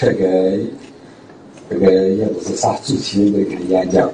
[0.00, 0.56] 这个
[1.68, 4.08] 这个也不是啥主题的一个演讲，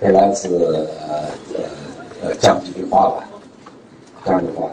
[0.00, 1.28] 本来是呃
[2.22, 3.28] 呃讲几句话吧，
[4.24, 4.70] 讲句话。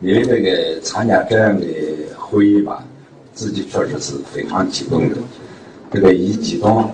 [0.00, 1.64] 因为这个参加这样的
[2.18, 2.82] 会议吧，
[3.32, 5.16] 自己确实是非常激动的。
[5.92, 6.90] 这个一激动，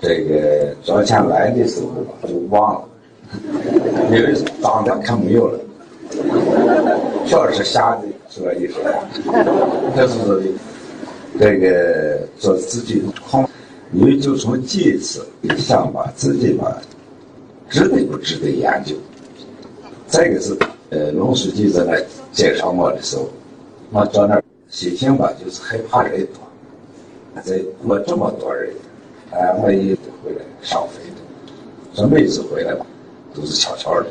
[0.00, 2.88] 这个昨天来的时候吧就忘了，
[4.12, 5.58] 因为当天看没有了，
[7.26, 8.82] 确实吓得的说一声，
[9.96, 10.52] 这是
[11.38, 13.48] 这个做自己控，
[13.92, 15.26] 因为就从这一次
[15.56, 16.80] 想把自己吧，
[17.70, 18.94] 值得不值得研究，
[20.06, 20.56] 再一个是。
[20.90, 22.00] 呃，龙书记在那
[22.32, 23.28] 介绍我的时候，
[23.90, 27.42] 我到那儿心情吧，就是害怕人多。
[27.44, 28.72] 这我这么多人，
[29.32, 29.92] 哎，我一
[30.24, 31.16] 回来上飞的。
[31.94, 32.86] 说每次回来吧，
[33.34, 34.06] 都是悄悄的，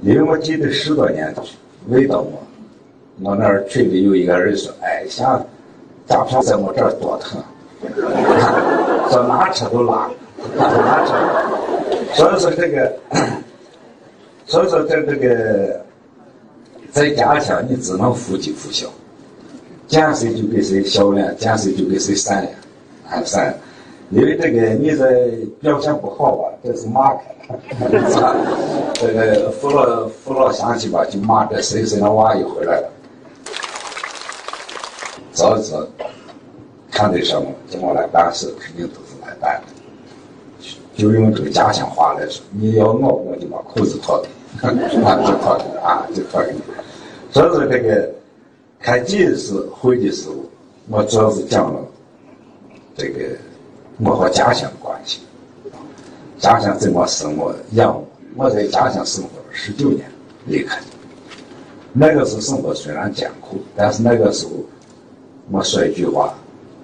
[0.00, 1.34] 因为我记得十多年，
[1.88, 2.42] 未到我，
[3.22, 5.44] 我那儿群里有一个人说：“哎，想
[6.06, 7.42] 诈骗在我这儿多疼，
[9.10, 10.10] 说拉车都拉，
[10.56, 11.14] 拉车。”
[12.14, 12.92] 所以说这个，
[14.46, 15.80] 所以说在这个。
[16.90, 18.88] 在家乡，你只能夫妻夫孝，
[19.86, 22.52] 见谁就给谁笑脸，见谁就给谁善良，
[23.10, 23.54] 啊善。
[24.10, 25.04] 因为这个你这
[25.60, 27.20] 表现不好吧，这是骂开
[27.90, 28.36] 了，
[28.94, 32.88] 这个父老父老乡亲吧，就骂这谁谁的娃又回来了。
[35.38, 35.86] 早知道
[36.90, 40.68] 看对什么，叫我来办事，肯定都是来办的。
[40.96, 44.28] 就用这个家乡话来说，你要我，我就把裤子脱给
[44.62, 46.60] 你，啊，就脱给你啊，就脱给你。
[47.30, 48.10] 所以说这个
[48.80, 50.34] 开这次会的时候，
[50.88, 51.80] 我主要是讲了
[52.96, 53.28] 这个
[53.98, 55.20] 我和家乡的关系，
[56.36, 58.04] 家乡怎么生我养我。
[58.34, 60.10] 我在家乡生活了十九年，
[60.46, 60.80] 离开。
[61.92, 64.52] 那个时候生活虽然艰苦，但是那个时候
[65.50, 66.34] 我说一句话：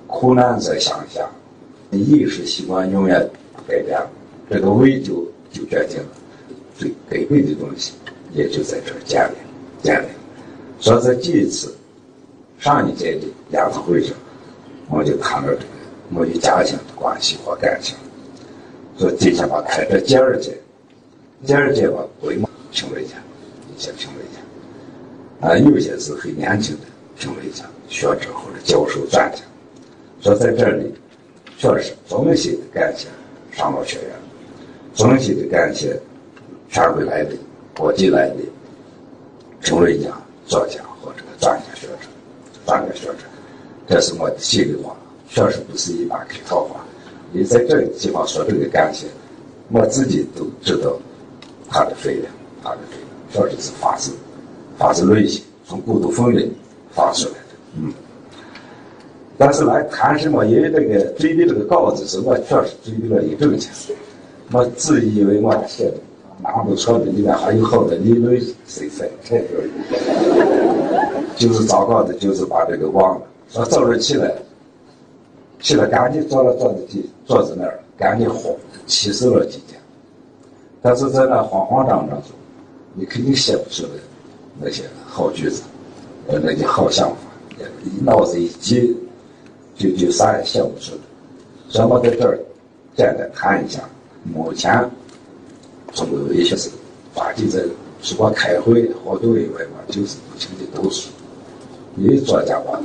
[0.06, 1.28] 苦难在乡下，
[1.90, 3.20] 饮食习惯永远
[3.68, 4.10] 改变了。
[4.48, 6.08] 这个胃就就决定了
[6.76, 7.92] 最根本的东西，
[8.32, 9.34] 也就在这儿建立
[9.82, 10.06] 建立。
[10.80, 11.74] 说在这一次
[12.58, 14.16] 上一届的研讨会上，
[14.88, 15.64] 我就谈到这个
[16.14, 17.96] 我与家乡的关系和感情。
[18.98, 20.58] 说今天吧开这第二届，
[21.44, 23.16] 第二届吧规模评委家，
[23.76, 26.82] 一些评委家，啊有些是很年轻的
[27.18, 29.38] 评委家、学者或者教授专家。
[30.20, 30.94] 说在这里，
[31.58, 33.08] 确实衷心的感谢
[33.52, 34.10] 上报学院，
[34.94, 36.00] 衷心的感谢
[36.70, 37.30] 全国来的、
[37.76, 38.36] 国际来的
[39.60, 40.10] 评委家。
[40.46, 42.06] 作家或者专家学者，
[42.66, 43.24] 专家学者，
[43.88, 44.94] 这是我的心里话，
[45.30, 46.84] 确实不是一般客套话。
[47.32, 49.06] 你在这个地方说这个感谢，
[49.70, 50.98] 我自己都知道
[51.70, 52.30] 它的分量，
[52.62, 54.12] 它的分量，确实是发自
[54.76, 56.52] 发自内心，从骨头缝里
[56.94, 57.38] 发出来的。
[57.78, 57.92] 嗯。
[59.36, 60.46] 但是来谈什么？
[60.46, 63.72] 因为这个准备这个稿子，是我确实准备了一整天，
[64.52, 65.96] 我自以为我写的。
[66.42, 69.46] 蛮不错的，里面还有好多理论色彩，这个
[71.36, 73.26] 就是糟糕的，就是把这个忘了。
[73.48, 74.34] 说早上起来，
[75.60, 78.52] 起来赶紧坐了坐在地坐在那儿，赶紧慌，
[78.84, 79.80] 气死了几天。
[80.82, 82.32] 但是在那慌慌张张中，
[82.94, 83.90] 你肯定写不出来
[84.60, 85.62] 那些好句子，
[86.26, 87.16] 呃，那些好想法，
[88.02, 88.96] 脑子一急，
[89.76, 91.00] 就就啥也想不出来。
[91.68, 92.38] 所以我在这儿
[92.96, 93.80] 简单谈一下，
[94.22, 94.90] 目前。
[95.92, 96.70] 中国有一些是，
[97.14, 97.62] 发起在
[98.02, 101.08] 除了开会活动以外嘛，就是不停的读书。
[101.96, 102.80] 因为作家吧，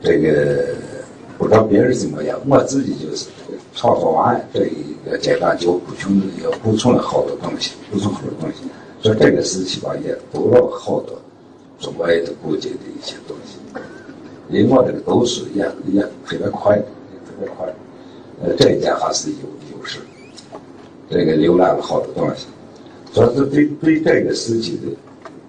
[0.00, 0.74] 这个
[1.36, 3.26] 不知道别人怎么样，我自己就是
[3.74, 8.62] 创作完这一个阶段就补充要补充了好多东西，补充好多东西。
[9.02, 11.20] 所以这个时期吧，也读了好多
[11.82, 13.58] 中外的古今的一些东西。
[14.48, 15.62] 因为我这个读书也
[15.92, 17.66] 也特别快，特别快。
[18.42, 19.36] 呃，这一点还是有
[19.76, 19.98] 优势。
[21.10, 22.46] 这个浏览了好多东西，
[23.12, 24.88] 主要是对对这个时期的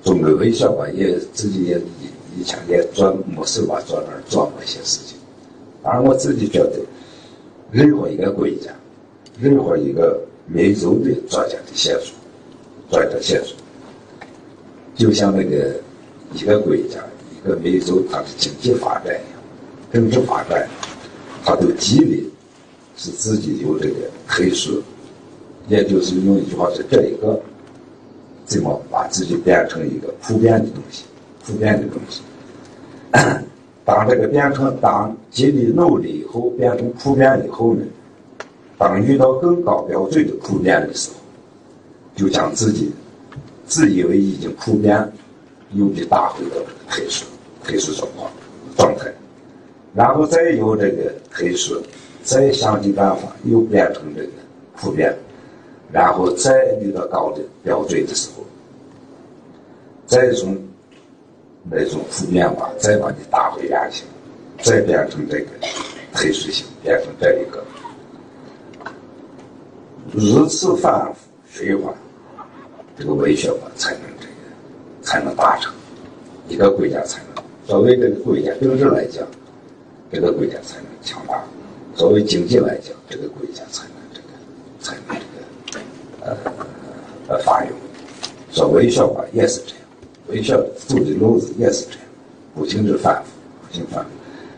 [0.03, 5.17] 中国微笑吧，也自己也以以前也做没事吧，做那儿做过一些事情。
[5.81, 6.79] 而，我自己觉得，
[7.71, 8.71] 任何一个国家，
[9.39, 12.13] 任何一个民族的作家的写作，
[12.89, 13.55] 作家写作，
[14.95, 15.75] 就像那个
[16.33, 16.99] 一个国家、
[17.35, 19.41] 一个民族，它的经济发展一样，
[19.91, 20.67] 政治发展，
[21.45, 22.27] 它都基于
[22.95, 23.95] 是自己有这个
[24.27, 24.81] 特殊。
[25.69, 27.39] 也就是用一句话说，这一个
[28.45, 31.05] 怎么把自己变成一个普遍的东西，
[31.45, 32.21] 普遍的东西。
[33.85, 37.85] 当这个变成当经历努力以后变成普遍以后呢，
[38.77, 41.15] 当遇到更高标准的普遍的时候，
[42.15, 42.91] 就将自己
[43.65, 45.11] 自以为已经普遍，
[45.73, 46.55] 又被打回到
[46.89, 47.25] 特殊
[47.63, 48.31] 特殊状况。
[48.75, 49.13] 状态，
[49.93, 51.79] 然后再由这个特殊，
[52.23, 54.29] 再想尽办法又变成这个
[54.75, 55.15] 普遍，
[55.91, 58.43] 然后再遇到高的标准的时候，
[60.07, 60.57] 再从
[61.69, 64.05] 那种普遍化再把你打回原形，
[64.59, 65.45] 再变成这个
[66.11, 67.63] 特殊性，变成这一个
[70.11, 71.93] 如此反复循环，
[72.97, 74.01] 这个微血管才能
[75.13, 75.71] 才能达成，
[76.49, 79.23] 一个国家才能作为这个国家政治来讲，
[80.11, 81.35] 这个国家才能强大；
[81.95, 84.27] 作为经济来讲，这个国家才能这个
[84.79, 85.15] 才能
[85.67, 85.85] 这个
[86.25, 86.37] 呃
[87.27, 87.67] 呃发育。
[88.51, 89.83] 说微血管也是这样，
[90.29, 90.57] 微血
[90.87, 91.99] 走的路子也是这样，
[92.55, 93.29] 不停的反复，
[93.67, 94.09] 不停反复。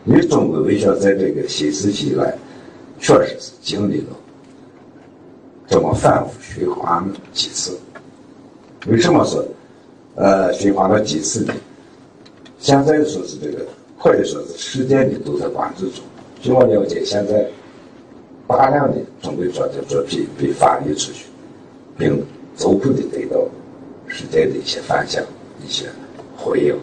[0.06, 2.34] 因为中国微血在这个新时期以来，
[2.98, 4.16] 确实是经历了。
[5.66, 7.78] 这么反复循环几次？
[8.86, 9.46] 为什么说，
[10.16, 11.54] 呃，循环了几次呢？
[12.58, 13.64] 现在说是这个，
[14.02, 16.02] 可以说是世界的都在关注中。
[16.40, 17.46] 据我了解，现在
[18.48, 21.26] 大量的中国专家作品被翻译出去，
[21.98, 22.24] 并
[22.56, 23.38] 逐步的得到
[24.06, 25.22] 世界的一些反响、
[25.62, 25.84] 一些
[26.34, 26.74] 回应、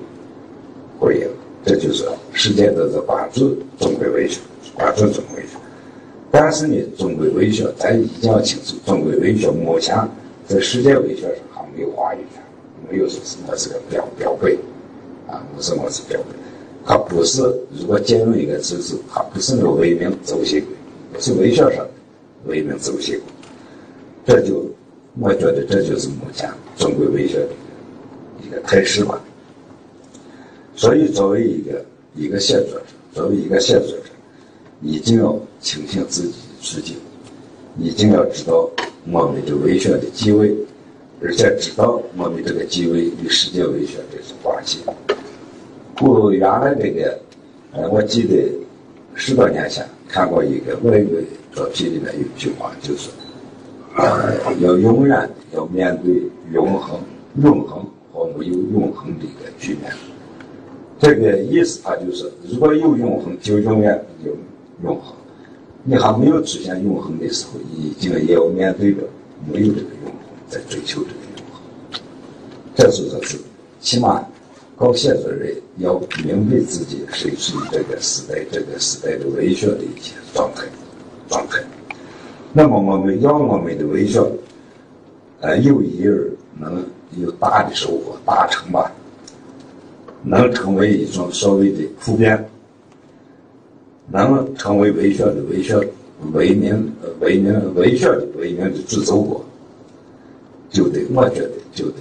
[1.00, 1.28] 回应。
[1.66, 4.42] 这就是世界都在关注中国文学，
[4.76, 5.58] 关注中国文学。
[6.30, 9.98] 但是呢，中国文学咱一定要清楚，中国文学目前
[10.46, 12.43] 在世界文学上还没有话语权，
[12.90, 14.56] 没有说什么是个标标本，
[15.28, 16.36] 啊，没什么是标本，
[16.86, 17.42] 它不是
[17.78, 20.62] 如果进入一个知识，它不是那个文明走向
[21.14, 21.90] 不是文学上的
[22.46, 23.16] 文明走向
[24.26, 24.66] 这就
[25.20, 27.50] 我觉得这就是目前中国文学的
[28.46, 29.22] 一个态势吧。
[30.76, 31.86] 所以，作为一个
[32.16, 33.98] 一个写作者，作为一个写作者。
[34.86, 36.98] 一定要清醒自己的处境，
[37.80, 38.70] 一定要知道
[39.10, 40.54] 我们的文学的地位，
[41.24, 44.80] 而且知道我们这个地位与世界文学这种关系。
[46.02, 47.18] 我原来这个，
[47.72, 48.52] 呃，我记得
[49.16, 51.18] 十多年前看过一个外国
[51.54, 53.10] 作品里面有一句话，就是，
[53.96, 57.00] 呃，要永远要面对永恒、
[57.42, 59.94] 永恒和没有永恒的一个局面。
[61.00, 64.31] 这个意思，它就是，如果有永恒，就永远有。
[64.84, 65.16] 永恒，
[65.84, 69.04] 你还没有出现永恒的时候，已经也要面对着
[69.50, 70.14] 没有这个永恒，
[70.50, 71.12] 在追求这个永恒。
[72.75, 73.38] 这是说是，
[73.80, 74.25] 起码
[74.75, 80.64] 搞写作人要明白自己身处于这个时代、这个时代的文学的一些状态、
[81.30, 81.64] 状态。
[82.52, 84.20] 那么我们要我们的文学，
[85.42, 86.30] 呃，有一而
[86.60, 86.84] 能
[87.18, 88.92] 有大的收获、大成吧，
[90.24, 92.50] 能成为一种所谓的普遍。
[94.12, 95.75] 能成为文学的文学
[96.34, 99.44] 文明、文明文学的文明的制作国，
[100.70, 102.00] 就得我觉得就得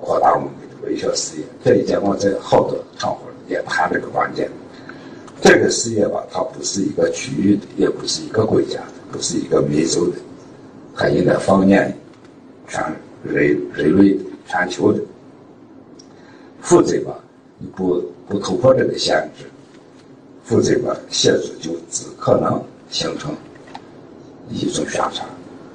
[0.00, 1.44] 扩大我们的文学事业。
[1.64, 4.50] 这一点我在好多场合也谈这个关键。
[5.42, 10.16] 这个事业吧，它不是一个区域的，也不是一个国家的，不是一个民族的，
[10.94, 11.96] 它应该放眼
[12.68, 12.82] 全
[13.24, 15.00] 人人类、全球的。
[16.60, 17.18] 否则吧，
[17.58, 19.44] 你不不突破这个限制。
[20.44, 23.34] 否则吧，写作就只可能形成
[24.50, 25.26] 一种宣传，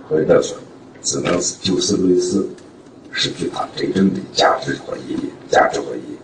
[0.08, 0.56] 或者说
[1.02, 2.46] 只能是就事论事，
[3.16, 5.32] 失去它真正的价值和意义。
[5.50, 6.18] 价值和意义，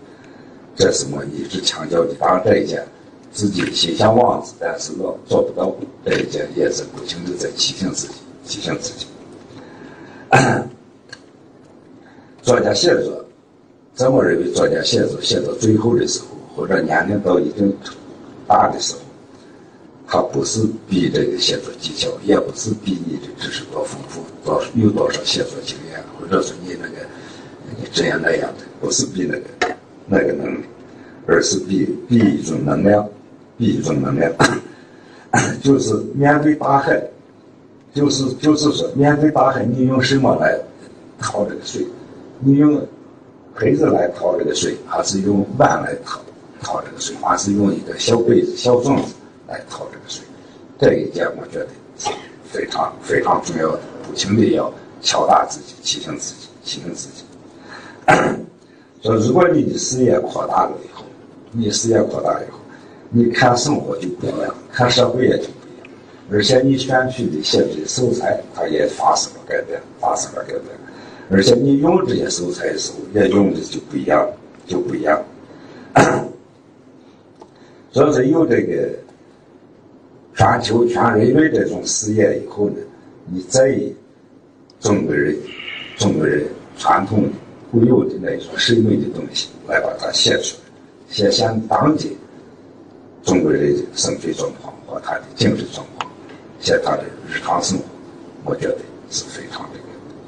[0.75, 2.13] 这是我一直强调的。
[2.19, 2.85] 当然，这一件
[3.31, 5.73] 自己心向往之，但是我做不到。
[6.05, 8.13] 这一件也是不停的在提醒自己，
[8.45, 9.07] 提醒自己。
[12.41, 13.25] 作家写作，
[13.95, 17.73] 在我认为，作家写作写到最后的时候，或者年龄到一定。
[18.47, 18.99] 大的时候，
[20.05, 25.90] 他不是比这个写作技巧，也不是比你的知识多丰富，多有多少写作经验，
[26.21, 26.95] 或者说你那个
[27.77, 29.75] 你这样那样的，不是比那个
[30.05, 30.59] 那个能力，
[31.25, 33.09] 而是比比一种能量，
[33.57, 34.31] 比一种能量，
[35.61, 37.01] 就是面对大海，
[37.93, 40.57] 就是就是说面对大海，你用什么来
[41.19, 41.85] 淘这个水？
[42.39, 42.85] 你用
[43.59, 46.21] 杯子来淘这个水，还是用碗来淘？
[46.63, 49.13] 淘这个水，还是用一个小杯子、小盅子
[49.47, 50.23] 来淘这个水，
[50.77, 51.67] 这一点我觉得
[52.51, 53.79] 非常非常重要的。
[54.07, 57.23] 不停的要敲打自己，提醒自己，提醒自己。
[59.01, 61.03] 说如果你的视野扩大了以后，
[61.51, 62.59] 你视野扩大以后，
[63.09, 65.87] 你看生活就不一样，看社会也就不一样，
[66.31, 70.63] 而且你选取的写的素材，它也发生了改变，发生了改变，
[71.29, 74.27] 而且你用这些素材的时候，也用的就不一样，
[74.67, 75.21] 就不一样。
[77.91, 78.89] 所以说，有这个
[80.35, 82.77] 全球全人类这种视野以后呢，
[83.25, 83.77] 你再
[84.81, 85.37] 中国人、
[85.97, 86.43] 中国人
[86.75, 87.29] 传统
[87.71, 90.61] 固有的那一种审美的东西来把它写出来，
[91.07, 92.17] 写现当今
[93.23, 96.11] 中国人的生存状况和他的精神状况，
[96.59, 97.83] 写他的日常生活，
[98.43, 98.77] 我觉得
[99.11, 99.85] 是非常这个，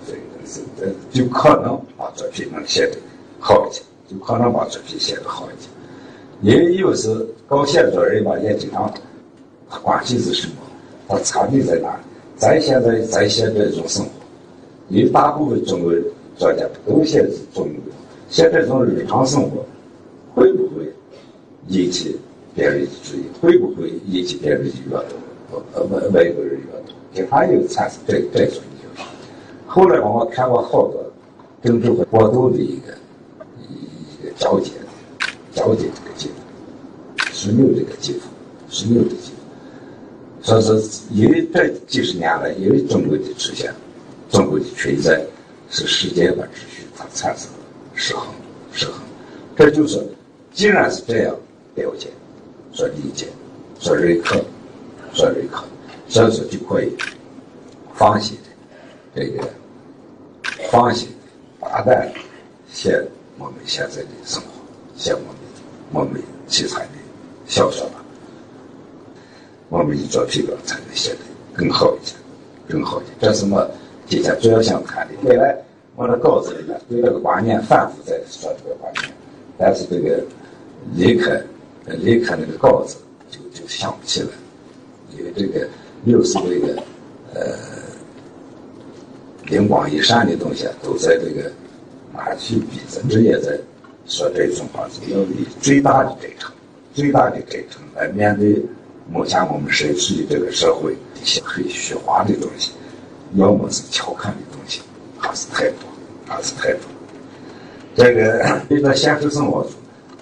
[0.08, 2.98] 这个是呃，就可能把作品能写得
[3.40, 5.68] 好一些，就可能把作品写得好一些。
[6.42, 7.10] 也有时
[7.48, 8.94] 搞写作人吧，也经常，
[9.68, 10.54] 他关系是什么？
[11.08, 12.04] 他差别在哪里？
[12.38, 14.12] 咱现在咱现在这种生活，
[14.90, 15.94] 因为大部分中国
[16.36, 17.22] 作家都写
[17.54, 17.94] 中国，
[18.30, 19.66] 写这种日常生活，
[20.36, 20.92] 会不会
[21.68, 22.16] 引起
[22.54, 23.24] 别人的注意？
[23.42, 25.58] 会不会引起别人的阅读？
[25.74, 29.06] 呃，外外国人阅读，经常有产生这这种影响。
[29.68, 31.04] 后来我看过好多
[31.64, 32.94] 政治和活动的一个
[33.60, 34.72] 一个交接，
[35.54, 36.36] 交接这个记录，
[37.32, 38.20] 枢纽这个记录，
[38.70, 39.38] 枢纽的记录。
[40.42, 43.74] 说是因为这几十年来，因为中国的出现，
[44.34, 45.24] 中国的存在
[45.70, 47.60] 是世界的秩序，它产生了
[47.94, 48.34] 失衡，
[48.72, 48.96] 失衡。
[49.56, 50.04] 这就是，
[50.52, 51.36] 既然是这样
[51.76, 52.10] 了解、
[52.74, 53.28] 说理解、
[53.80, 54.44] 说认可、
[55.14, 55.64] 说认可，
[56.10, 56.92] 所以说就可以
[57.94, 58.36] 放心
[59.14, 59.48] 的这个
[60.72, 61.10] 放心
[61.60, 62.12] 大胆
[62.72, 63.00] 写
[63.38, 64.48] 我们现在的生活，
[64.98, 65.28] 写我们
[65.92, 66.92] 我们题材的
[67.46, 68.04] 小说吧。
[69.70, 71.20] 我们的作品才能写得
[71.54, 72.16] 更好一些，
[72.68, 73.12] 更好一些。
[73.22, 73.70] 这是我
[74.08, 75.14] 今天主要想谈的。
[75.24, 75.58] 本来
[75.96, 79.12] 我的稿子里面对这个观念反复在说这个观念，
[79.58, 80.24] 但是这个
[80.96, 81.42] 离开
[81.86, 82.98] 离开那个稿子
[83.30, 84.28] 就就想不起来，
[85.18, 85.68] 因为这个
[86.06, 86.82] 有时这个
[87.34, 87.42] 呃
[89.46, 91.52] 灵光一闪的东西都在这个
[92.14, 93.58] 哪去逼真正也在
[94.06, 96.52] 说这种话，要以最大的真诚、
[96.94, 98.62] 最大的真诚来面对。
[99.12, 102.72] 目前我们身处的这个社会，一些很虚华的东西，
[103.36, 104.82] 要么是调侃的东西，
[105.18, 105.90] 还是太多，
[106.26, 106.82] 还是太多。
[107.96, 109.72] 这个你在现实生活中，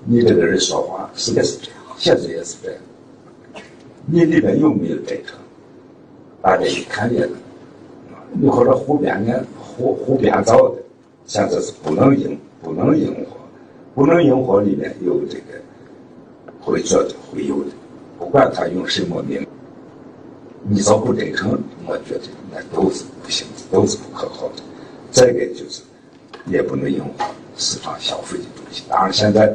[0.05, 2.79] 你这个人说话实在是这样，写作也是这样。
[4.05, 5.37] 你里面有没有真诚？
[6.41, 7.37] 大家一看见了，
[8.31, 10.75] 你或者胡编的、胡胡编造的，
[11.25, 13.37] 现在是不能应、不能应和，
[13.93, 15.61] 不能应和里面有这个
[16.59, 17.71] 会做的、会有的。
[18.17, 19.45] 不管他用什么名，
[20.73, 24.63] 你只要不真诚，我觉得那都是不行，都是不可靠的。
[25.11, 25.81] 再一个就是，
[26.45, 27.05] 也不能用
[27.57, 28.83] 市场消费的东西。
[28.87, 29.53] 当然，现在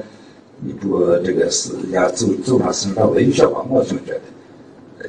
[0.61, 5.08] 你不这个是要走走上市场文学吧，我总觉得，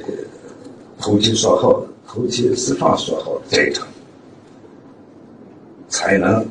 [0.98, 3.86] 投其所好，投其市场所好，真诚，
[5.90, 6.42] 才能，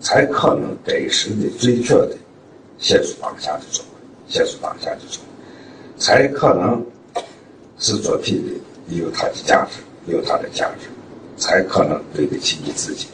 [0.00, 2.14] 才可能真实的、准确的
[2.76, 5.22] 写出当下的作品，写出当下的作品。
[5.96, 6.84] 才可能
[7.80, 9.80] 使作品的有它的价值，
[10.12, 10.86] 有它的价值，
[11.36, 13.08] 才可能对得起你自己，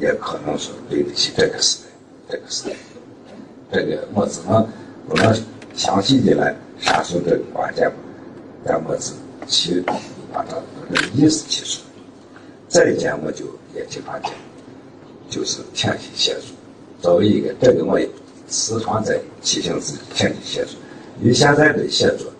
[0.00, 1.78] 也可能说对得起这个时
[2.26, 2.74] 代，这个时代。
[3.70, 4.66] 这个我只能
[5.08, 5.36] 不能
[5.74, 7.90] 详细的来阐述这个观点，
[8.64, 9.12] 但我只
[9.46, 9.80] 去
[10.32, 10.56] 把它
[10.92, 11.80] 这个意思提出。
[12.68, 14.32] 再一件，我就也经常讲，
[15.28, 16.42] 就是潜心写作。
[17.02, 18.08] 作为一个这个，我也
[18.48, 20.74] 时常在提醒自己潜心写作。
[21.20, 22.32] 因为现在的写作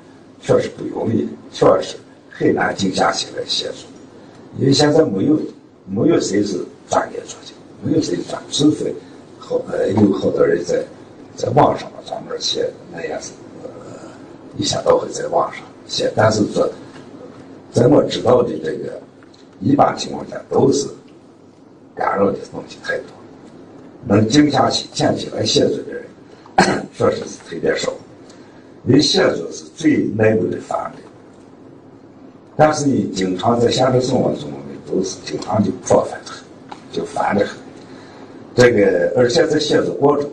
[0.47, 1.97] 确实不容易，确实
[2.31, 3.89] 很难静下心来写作。
[4.59, 5.41] 因为现在没有
[5.87, 8.95] 没有谁是专业作家，没有谁专，除非
[9.39, 10.85] 好呃有好多人在
[11.35, 13.33] 在网上专门写，那也是
[13.63, 13.69] 呃
[14.59, 16.13] 一下都会在网上写。
[16.15, 16.69] 但是说，
[17.73, 19.01] 在我知道的这个
[19.61, 20.87] 一般情况下，都是
[21.95, 23.07] 干扰的东西太多，
[24.07, 26.05] 能静下心、静下来写作的人，
[26.93, 27.91] 确实是特别少。
[28.87, 31.03] 因为写作是最内部的范围，
[32.55, 34.51] 但是你经常在现实生活中，
[34.87, 36.45] 都是经常就破烦很，
[36.93, 37.57] 就烦得很。
[38.55, 40.33] 这个，而且在写作过程中，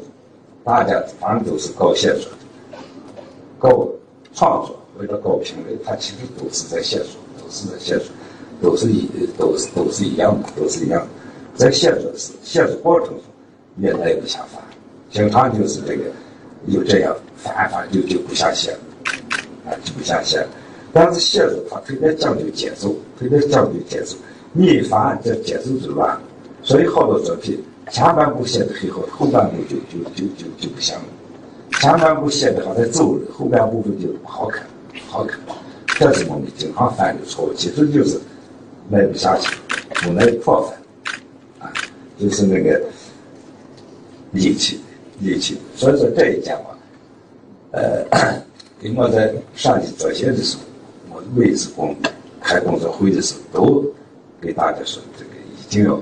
[0.66, 2.78] 大家反正都是搞写作的，
[3.58, 3.88] 搞
[4.34, 8.08] 创作或者搞评论，他其实都是在写作，都是在写作，
[8.62, 11.08] 都是一都是都是一样的，都是一样的。
[11.56, 13.20] 在写作时，写作过程中
[13.78, 14.62] 也耐不下烦，
[15.10, 16.04] 经常就是这个。
[16.72, 17.12] 就这样
[17.44, 18.80] 翻翻就就不想写了，
[19.66, 20.48] 啊就不想写了。
[20.94, 24.16] 但是写作它特别讲究节奏，特别讲究节奏。
[24.54, 26.22] 你一翻这节奏就乱了，
[26.62, 27.58] 所以好多作品
[27.90, 31.04] 前半部写的很好，后半部就就就就就不行了。
[31.80, 35.40] 前半部写的还在走了，后半部分就不好看，不好看。
[35.98, 38.20] 这是我们经常犯的错误，其实就是
[38.90, 39.56] 耐不下去，
[39.96, 40.78] 不耐破分，
[41.60, 41.72] 啊，
[42.20, 42.80] 就是那个
[44.32, 44.80] 力气。
[45.24, 46.76] 力气，所以说这一件话，
[47.72, 48.06] 呃，
[48.80, 51.96] 给我在上级做些的时候，我每次工
[52.42, 53.86] 开工作会的时候，都
[54.42, 56.02] 给大家说，这个一定要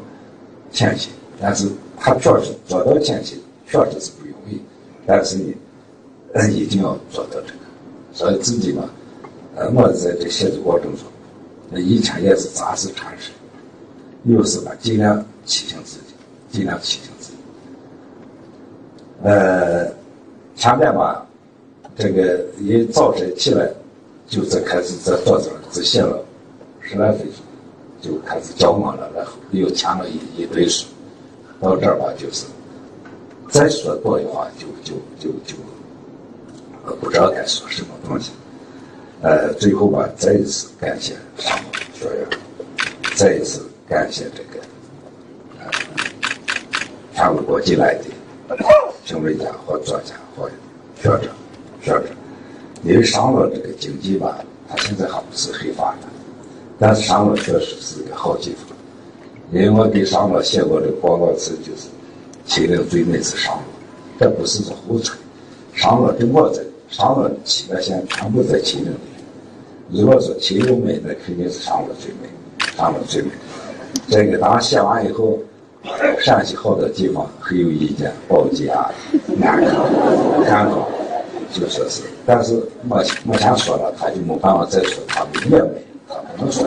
[0.72, 1.10] 谦虚。
[1.40, 4.60] 但是他确实做到谦虚，确实是不容易。
[5.06, 7.60] 但是呢，一定要做到这个。
[8.12, 8.90] 所以自己嘛，
[9.56, 11.06] 呃，我在这写作过程中，
[11.70, 13.32] 那以前也是杂事缠身，
[14.24, 16.16] 有时吧尽量提醒自己，
[16.52, 17.38] 尽量提醒自己。
[19.22, 19.86] 呃，
[20.56, 21.26] 前面吧，
[22.00, 23.70] 这个一早晨起来，
[24.26, 26.24] 就在开始在桌子上只写了
[26.80, 27.36] 十来分钟，
[28.02, 30.88] 就开始焦忙了，然后又签了一一堆书，
[31.60, 32.46] 到这儿吧就是。
[33.50, 35.58] 再说多的话，就就就就，
[36.86, 38.32] 呃，不知道该说什么东西。
[39.22, 41.58] 呃，最后吧，再一次感谢上
[41.94, 42.28] 学院，
[43.18, 44.66] 再一次感谢这个，
[45.60, 45.70] 呃，
[47.14, 48.56] 全国各地来的
[49.04, 50.50] 评论家和作家和
[51.02, 51.30] 学者、
[51.82, 52.06] 学者。
[52.84, 56.10] 因为商洛这个经济吧，它现在还不是很发展，
[56.80, 58.78] 但是商洛确实是个好地方。
[59.52, 61.88] 因为我给商洛写过的广告词就是。
[62.46, 63.64] 秦岭最美是商洛，
[64.20, 65.16] 这不是说胡吹。
[65.76, 70.02] 商洛的我在商洛七个县全部在秦岭里。
[70.02, 72.28] 如果说秦岭美，那肯定是商洛最美，
[72.76, 73.30] 商洛最美。
[74.08, 75.38] 这个当写完以后，
[76.20, 78.90] 陕西好多地方很有意见，宝鸡啊、
[79.44, 79.86] 安康、
[80.44, 80.72] 汉
[81.52, 82.04] 就说是。
[82.26, 82.54] 但是
[82.84, 86.66] 目前目前说了，他就没办法再说他们也没，他不能说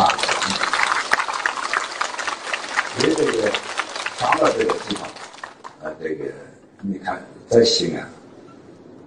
[0.00, 0.12] 啊。
[2.98, 3.32] 因为这个
[4.18, 5.08] 上了这个地方，
[5.82, 6.24] 呃，这个
[6.80, 8.08] 你看在西安，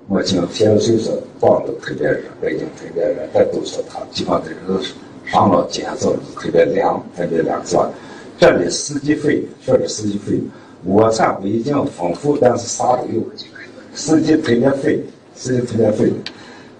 [0.08, 4.80] 我听天水说广州特别热，北京特别热，但都说它地方这个
[5.26, 7.90] 上了今天早上特别凉，特别凉，是吧？
[8.38, 10.18] 这里四季分明，确实四季
[10.84, 13.24] 分明，物产不一定丰富，但是啥都有，
[13.94, 15.04] 四季特别分明，
[15.36, 16.24] 四季特别分明，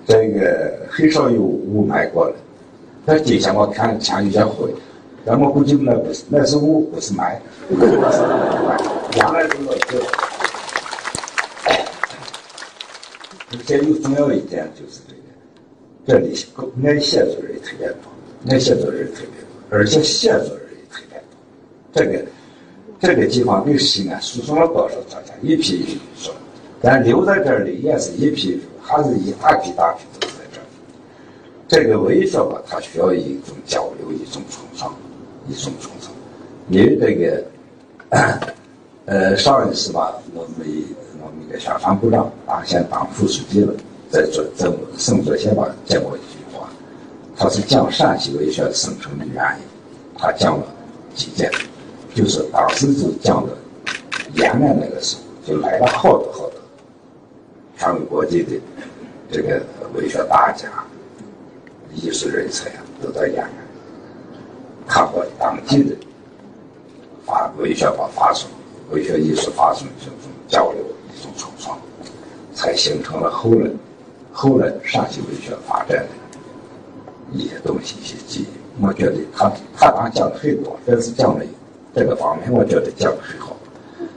[0.08, 2.34] 这个很少有雾霾过来。
[3.06, 4.74] 但今天我看天有点灰。
[5.26, 7.38] 咱们估计那不是，那是雾，不是霾。
[7.70, 7.80] 原
[9.34, 10.02] 来这个是，
[13.52, 15.22] 而且有重要一点就是这个，
[16.08, 16.34] 这里
[16.88, 18.00] 爱写作人特别多，
[18.50, 21.26] 爱写作人特别多，而且写作人也特别多。
[21.94, 22.26] 这个
[23.00, 25.34] 这个地方给西安输送了多少作家？
[25.42, 26.34] 一批一批说，
[26.82, 30.66] 咱留在这里也是一批，还是一大批大批都在这儿。
[31.68, 34.94] 这个文学吧，它需要一种交流，一种冲撞。
[35.48, 36.12] 一种冲突，
[36.70, 37.44] 因为这个，
[39.06, 40.68] 呃，上一次吧，我们
[41.24, 43.74] 我们的宣传部长啊，现当副书记了，
[44.12, 46.70] 在做在我省作协吧讲过一句话，
[47.36, 49.64] 他是讲陕西文学生成的原因，
[50.16, 50.64] 他讲了
[51.16, 51.52] 几点，
[52.14, 53.58] 就是当时就讲的
[54.34, 56.60] 延安那个时候，就来了好多好多
[57.78, 58.60] 全国各地的
[59.32, 59.62] 这个
[59.94, 60.68] 文学大家、
[61.94, 63.50] 艺术人才啊，都在延安。
[64.88, 65.96] 他和当地的
[67.26, 68.50] 发文学发发生，
[68.92, 70.16] 文学艺术发生这种
[70.48, 70.84] 交流，
[71.16, 71.78] 一种冲撞，
[72.54, 73.70] 才形成了后来
[74.34, 76.08] 后来陕西文学发展的
[77.32, 78.48] 一些东西一些记忆。
[78.82, 81.46] 我觉得他他当讲的很多，但是讲了
[81.94, 83.56] 这个方面，我觉得讲的很好。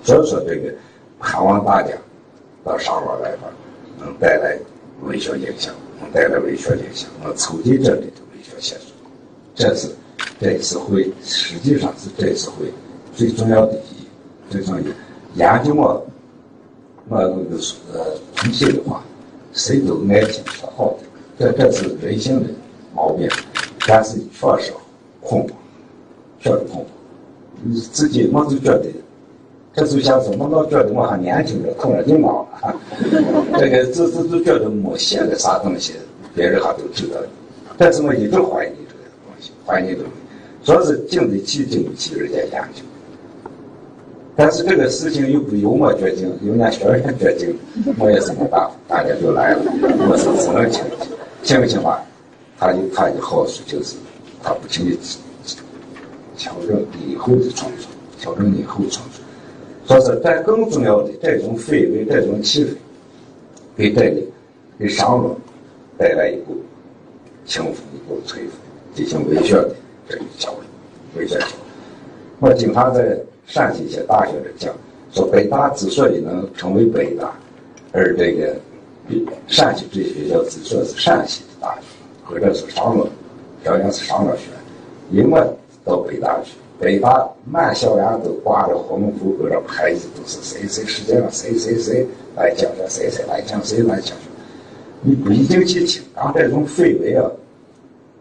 [0.02, 0.72] 所以说，这个
[1.18, 1.90] 盼望大家
[2.64, 3.48] 到上洛来吧，
[3.98, 4.58] 能带来
[5.02, 8.94] 文学影响，能带来文学影响，能促进这里的文学写作，
[9.54, 9.88] 这是。
[10.40, 12.66] 这次会实际上是这次会
[13.14, 14.06] 最重要的意义，
[14.50, 14.82] 最重要
[15.34, 16.04] 研究我
[17.08, 17.56] 我那个
[17.92, 19.04] 呃东西的话，
[19.52, 20.96] 谁都爱听说好
[21.38, 22.50] 的，这这是人性的
[22.92, 23.28] 毛病，
[23.86, 24.72] 但是确实
[25.20, 25.54] 恐怖，
[26.40, 26.86] 确实恐怖。
[27.62, 28.86] 你自己我就觉得，
[29.74, 32.74] 这就像是我老觉得我还年轻着，可能就老了，
[33.58, 35.94] 这个只是就觉得没写个啥东西，
[36.34, 37.16] 别人还都知道，
[37.78, 40.04] 但是我一直怀疑这个东西，怀疑这个。
[40.64, 42.82] 说是经得起经不起人家研究，
[44.36, 47.58] 但是这个事情又不由我决定，由俺学院决定，
[47.98, 49.62] 我也是没办法，大家就来了，
[50.08, 51.10] 我是只能听听，
[51.42, 52.00] 听不听吧？
[52.58, 53.96] 他有他的好处，就是
[54.40, 54.96] 他不轻易
[56.42, 59.22] 调整以后的创作，调整以后创作。
[59.86, 62.70] 说是但更重要的，这种氛围，这种气氛，
[63.76, 64.26] 给带领，
[64.76, 65.36] 给上洛
[65.96, 66.60] 带来一股
[67.46, 68.50] 清风，一股吹风，
[68.92, 69.72] 进行文学的。
[70.08, 71.46] 这个教育，为啥教？
[72.40, 74.74] 我经常在陕西一些大学里讲，
[75.12, 77.32] 说北大之所以能成为北大，
[77.92, 78.56] 而这个
[79.46, 81.82] 陕西这些学校之所以是陕西的大学，
[82.24, 83.06] 或者是上了，
[83.62, 84.48] 条件是上了学，
[85.12, 85.40] 因为
[85.84, 94.16] 到北大去，北大满校园都挂着红布，搁着牌子，都是谁谁世界上谁谁谁来讲讲，谁谁来讲谁来讲。
[95.00, 97.28] 你不一定去听，当这种氛围啊，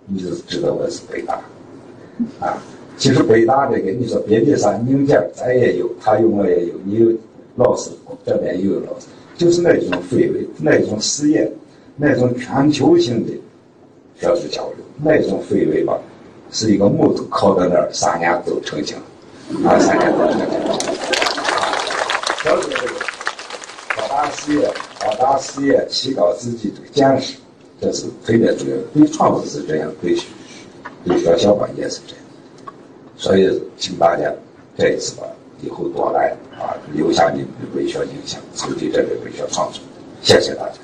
[0.05, 1.39] 你就知道我是北大。
[2.39, 2.57] 啊，
[2.97, 7.11] 其实北大这个，你说别的啥硬件咱也有，他有我也有，你有
[7.55, 7.91] 老师
[8.25, 11.51] 这边也有老师，就是那种氛围，那种实验，
[11.95, 13.31] 那种全球性的
[14.15, 15.99] 学术交流，那种氛围吧，
[16.51, 18.97] 是一个木头靠在那儿，三年都成型，
[19.65, 20.47] 啊，三年都成型。
[22.43, 22.93] 小组这个
[23.95, 27.37] 扩大视野，扩大视野，提高自己的见识，
[27.79, 28.75] 这是特别重要。
[28.93, 30.17] 对创作是这样，对
[31.05, 32.23] 对学校吧也是这样。
[33.15, 34.29] 所以，请大家
[34.77, 35.23] 这一次吧，
[35.61, 39.81] 以后多来啊，留下你们的文学印象，促进这个文学创作。
[40.21, 40.75] 谢谢大家。